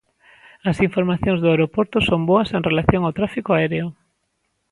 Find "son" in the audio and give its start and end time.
2.09-2.21